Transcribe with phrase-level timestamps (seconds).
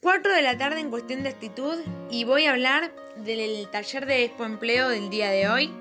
[0.00, 1.76] 4 de la tarde en cuestión de actitud
[2.08, 5.72] y voy a hablar del taller de Expo Empleo del día de hoy,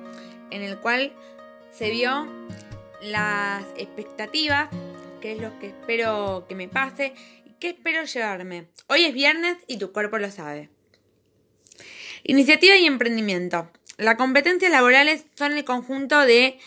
[0.49, 1.13] en el cual
[1.71, 2.27] se vio
[3.03, 4.69] las expectativas,
[5.21, 7.13] qué es lo que espero que me pase
[7.45, 8.69] y qué espero llevarme.
[8.87, 10.71] Hoy es viernes y tu cuerpo lo sabe.
[12.23, 13.69] Iniciativa y emprendimiento.
[13.97, 16.57] Las competencias laborales son el conjunto de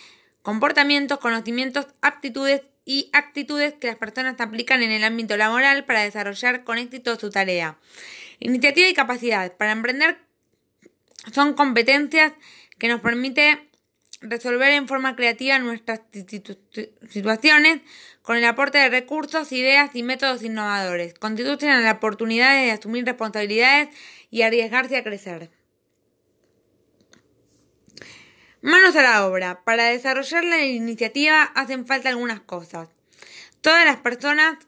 [0.42, 6.64] comportamientos, conocimientos, aptitudes y actitudes que las personas aplican en el ámbito laboral para desarrollar
[6.64, 7.78] con éxito su tarea.
[8.40, 9.56] Iniciativa y capacidad.
[9.56, 10.18] Para emprender
[11.32, 12.32] son competencias
[12.78, 13.60] que nos permiten
[14.20, 16.00] resolver en forma creativa nuestras
[17.08, 17.80] situaciones
[18.22, 21.14] con el aporte de recursos, ideas y métodos innovadores.
[21.14, 23.90] Constituyen la oportunidad de asumir responsabilidades
[24.32, 25.59] y arriesgarse a crecer.
[28.62, 29.62] Manos a la obra.
[29.64, 32.88] Para desarrollar la iniciativa hacen falta algunas cosas.
[33.62, 34.58] Todas las personas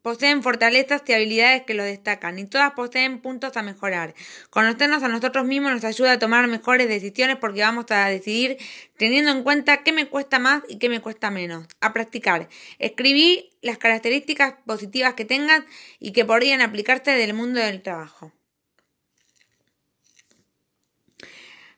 [0.00, 4.14] poseen fortalezas y habilidades que lo destacan y todas poseen puntos a mejorar.
[4.48, 8.56] Conocernos a nosotros mismos nos ayuda a tomar mejores decisiones porque vamos a decidir
[8.96, 11.66] teniendo en cuenta qué me cuesta más y qué me cuesta menos.
[11.82, 12.48] A practicar.
[12.78, 15.62] Escribí las características positivas que tengas
[16.00, 18.32] y que podrían aplicarse del mundo del trabajo.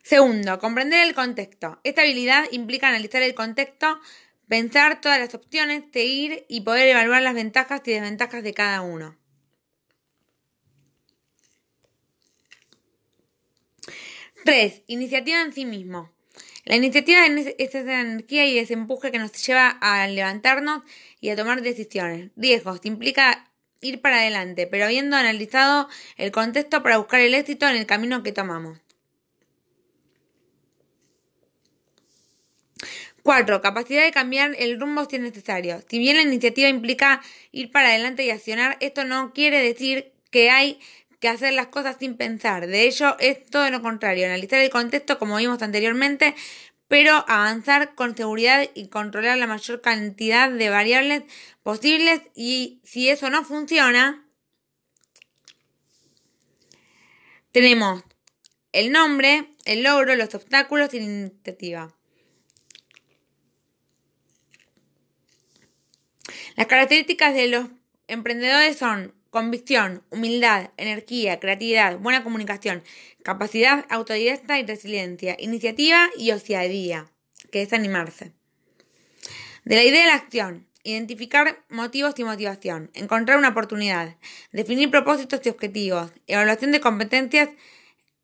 [0.05, 1.79] Segundo, comprender el contexto.
[1.83, 3.99] Esta habilidad implica analizar el contexto,
[4.47, 9.17] pensar todas las opciones, seguir y poder evaluar las ventajas y desventajas de cada uno.
[14.43, 16.11] Tres, iniciativa en sí mismo.
[16.65, 20.83] La iniciativa es esa energía y ese empuje que nos lleva a levantarnos
[21.19, 22.29] y a tomar decisiones.
[22.35, 23.49] Riesgos implica
[23.81, 28.21] ir para adelante, pero habiendo analizado el contexto para buscar el éxito en el camino
[28.21, 28.84] que tomamos.
[33.25, 33.59] 4.
[33.59, 35.81] Capacidad de cambiar el rumbo si es necesario.
[35.89, 40.51] Si bien la iniciativa implica ir para adelante y accionar, esto no quiere decir que
[40.51, 40.79] hay
[41.19, 42.67] que hacer las cosas sin pensar.
[42.67, 44.27] De hecho, es todo lo contrario.
[44.27, 46.35] Analizar el contexto, como vimos anteriormente,
[46.87, 51.23] pero avanzar con seguridad y controlar la mayor cantidad de variables
[51.63, 52.21] posibles.
[52.35, 54.23] Y si eso no funciona,
[57.51, 58.03] tenemos
[58.71, 61.95] el nombre, el logro, los obstáculos y la iniciativa.
[66.55, 67.67] Las características de los
[68.07, 72.83] emprendedores son convicción, humildad, energía, creatividad, buena comunicación,
[73.23, 77.07] capacidad autodidacta y resiliencia, iniciativa y osadía,
[77.51, 78.31] que es animarse.
[79.65, 84.15] De la idea a la acción, identificar motivos y motivación, encontrar una oportunidad,
[84.53, 87.49] definir propósitos y objetivos, evaluación de competencias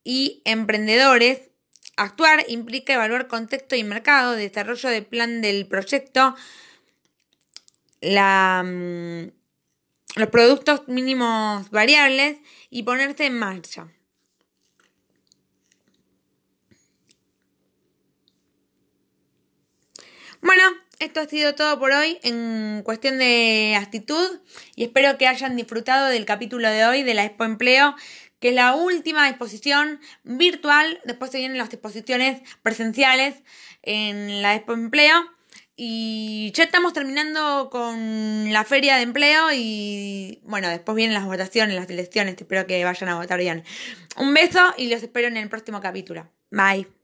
[0.06, 1.50] y emprendedores.
[1.98, 6.36] Actuar implica evaluar contexto y mercado, desarrollo del plan del proyecto,
[8.02, 9.32] la, mm,
[10.16, 12.38] los productos mínimos variables
[12.70, 13.88] y ponerse en marcha.
[20.42, 20.64] Bueno,
[21.00, 24.40] esto ha sido todo por hoy en cuestión de actitud
[24.76, 27.96] y espero que hayan disfrutado del capítulo de hoy de la Expo Empleo,
[28.40, 31.00] que es la última exposición virtual.
[31.06, 33.36] Después se vienen las exposiciones presenciales
[33.84, 35.16] en la Expo Empleo.
[35.84, 41.76] Y ya estamos terminando con la feria de empleo y bueno, después vienen las votaciones,
[41.76, 43.64] las elecciones, espero que vayan a votar bien.
[44.16, 46.30] Un beso y los espero en el próximo capítulo.
[46.52, 47.01] Bye.